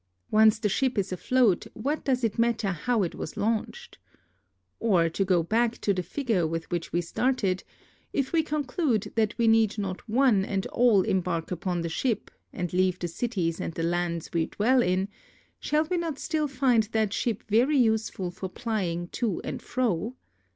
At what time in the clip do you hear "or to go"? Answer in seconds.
4.79-5.43